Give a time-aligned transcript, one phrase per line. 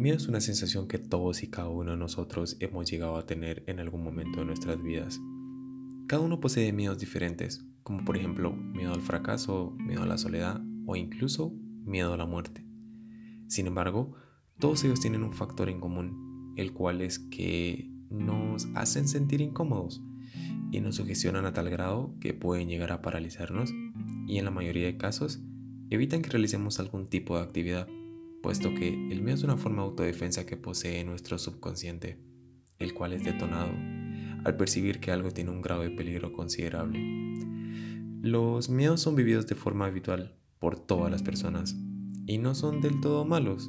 [0.00, 3.64] miedo es una sensación que todos y cada uno de nosotros hemos llegado a tener
[3.66, 5.20] en algún momento de nuestras vidas.
[6.06, 10.60] Cada uno posee miedos diferentes, como por ejemplo miedo al fracaso, miedo a la soledad
[10.86, 11.52] o incluso
[11.84, 12.64] miedo a la muerte.
[13.48, 14.14] Sin embargo,
[14.58, 20.02] todos ellos tienen un factor en común, el cual es que nos hacen sentir incómodos
[20.70, 23.72] y nos sugestionan a tal grado que pueden llegar a paralizarnos
[24.26, 25.40] y en la mayoría de casos
[25.90, 27.88] evitan que realicemos algún tipo de actividad,
[28.46, 32.20] puesto que el miedo es una forma de autodefensa que posee nuestro subconsciente,
[32.78, 33.72] el cual es detonado
[34.44, 37.00] al percibir que algo tiene un grado de peligro considerable.
[38.22, 41.76] Los miedos son vividos de forma habitual por todas las personas
[42.28, 43.68] y no son del todo malos,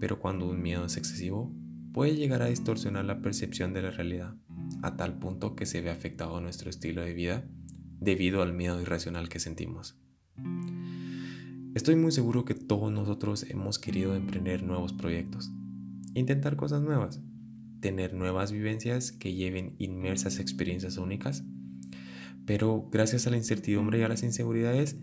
[0.00, 1.50] pero cuando un miedo es excesivo,
[1.94, 4.36] puede llegar a distorsionar la percepción de la realidad,
[4.82, 7.48] a tal punto que se ve afectado nuestro estilo de vida
[8.00, 9.98] debido al miedo irracional que sentimos.
[11.72, 15.52] Estoy muy seguro que todos nosotros hemos querido emprender nuevos proyectos,
[16.14, 17.22] intentar cosas nuevas,
[17.78, 21.44] tener nuevas vivencias que lleven inmersas experiencias únicas,
[22.44, 24.98] pero gracias a la incertidumbre y a las inseguridades,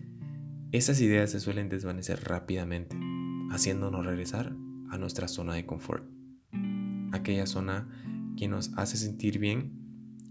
[0.74, 2.98] esas ideas se suelen desvanecer rápidamente,
[3.50, 4.54] haciéndonos regresar
[4.90, 6.04] a nuestra zona de confort.
[7.14, 7.88] Aquella zona
[8.36, 9.72] que nos hace sentir bien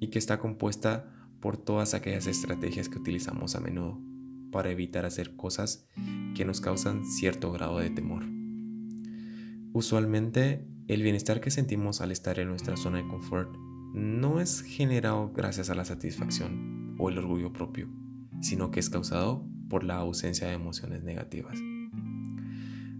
[0.00, 3.98] y que está compuesta por todas aquellas estrategias que utilizamos a menudo
[4.52, 5.88] para evitar hacer cosas
[6.36, 8.24] que nos causan cierto grado de temor.
[9.72, 13.56] Usualmente, el bienestar que sentimos al estar en nuestra zona de confort
[13.94, 17.88] no es generado gracias a la satisfacción o el orgullo propio,
[18.42, 21.58] sino que es causado por la ausencia de emociones negativas.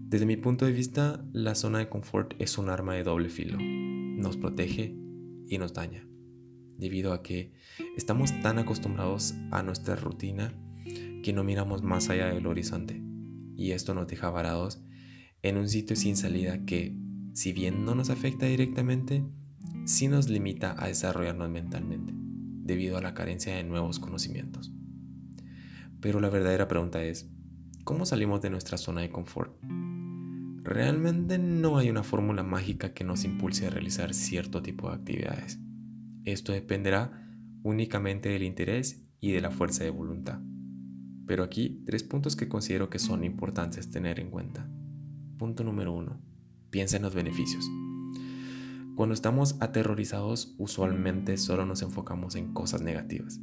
[0.09, 3.59] Desde mi punto de vista, la zona de confort es un arma de doble filo.
[3.59, 4.95] Nos protege
[5.47, 6.07] y nos daña,
[6.79, 7.53] debido a que
[7.95, 10.53] estamos tan acostumbrados a nuestra rutina
[11.21, 13.03] que no miramos más allá del horizonte.
[13.57, 14.81] Y esto nos deja varados
[15.41, 16.95] en un sitio sin salida que,
[17.33, 19.25] si bien no nos afecta directamente,
[19.85, 24.71] sí nos limita a desarrollarnos mentalmente, debido a la carencia de nuevos conocimientos.
[25.99, 27.31] Pero la verdadera pregunta es,
[27.83, 29.57] ¿cómo salimos de nuestra zona de confort?
[30.63, 35.59] Realmente no hay una fórmula mágica que nos impulse a realizar cierto tipo de actividades.
[36.25, 37.27] Esto dependerá
[37.63, 40.41] únicamente del interés y de la fuerza de voluntad.
[41.27, 44.67] Pero aquí tres puntos que considero que son importantes tener en cuenta.
[45.37, 46.19] Punto número uno.
[46.71, 47.69] Piensa en los beneficios.
[48.95, 53.39] Cuando estamos aterrorizados, usualmente solo nos enfocamos en cosas negativas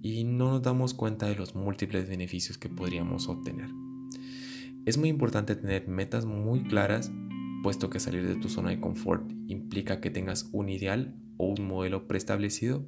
[0.00, 3.68] y no nos damos cuenta de los múltiples beneficios que podríamos obtener.
[4.86, 7.12] Es muy importante tener metas muy claras,
[7.62, 11.66] puesto que salir de tu zona de confort implica que tengas un ideal o un
[11.66, 12.86] modelo preestablecido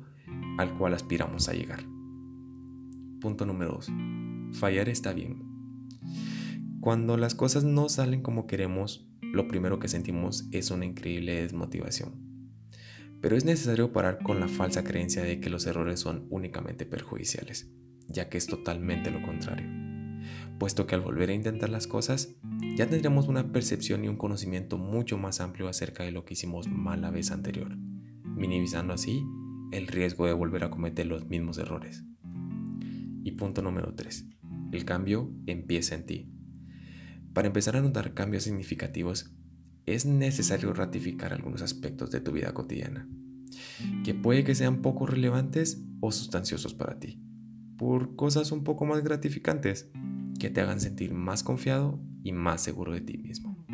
[0.59, 1.85] al cual aspiramos a llegar.
[3.21, 4.28] Punto número 2.
[4.53, 5.43] Fallar está bien.
[6.81, 12.15] Cuando las cosas no salen como queremos, lo primero que sentimos es una increíble desmotivación.
[13.21, 17.71] Pero es necesario parar con la falsa creencia de que los errores son únicamente perjudiciales,
[18.09, 19.89] ya que es totalmente lo contrario
[20.59, 22.35] puesto que al volver a intentar las cosas,
[22.77, 26.69] ya tendremos una percepción y un conocimiento mucho más amplio acerca de lo que hicimos
[26.69, 29.25] mal la vez anterior, minimizando así
[29.71, 32.05] el riesgo de volver a cometer los mismos errores.
[33.23, 34.27] Y punto número 3.
[34.73, 36.33] El cambio empieza en ti.
[37.33, 39.33] Para empezar a notar cambios significativos,
[39.87, 43.09] es necesario ratificar algunos aspectos de tu vida cotidiana,
[44.05, 47.23] que puede que sean poco relevantes o sustanciosos para ti,
[47.77, 49.91] por cosas un poco más gratificantes
[50.39, 53.67] que te hagan sentir más confiado y más seguro de ti mismo.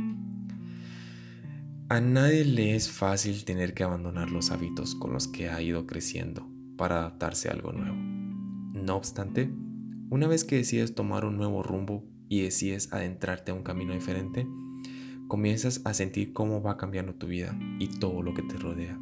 [1.89, 5.87] A nadie le es fácil tener que abandonar los hábitos con los que ha ido
[5.87, 7.97] creciendo para adaptarse a algo nuevo.
[7.97, 9.53] No obstante,
[10.15, 14.47] una vez que decides tomar un nuevo rumbo y decides adentrarte a un camino diferente,
[15.27, 18.97] comienzas a sentir cómo va cambiando tu vida y todo lo que te rodea.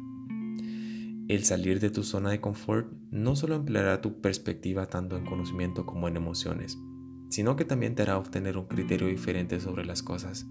[1.27, 5.85] El salir de tu zona de confort no solo ampliará tu perspectiva tanto en conocimiento
[5.85, 6.79] como en emociones,
[7.29, 10.47] sino que también te hará obtener un criterio diferente sobre las cosas,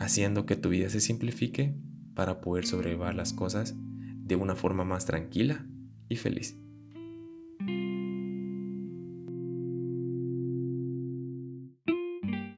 [0.00, 1.76] haciendo que tu vida se simplifique
[2.14, 5.64] para poder sobrellevar las cosas de una forma más tranquila
[6.08, 6.56] y feliz.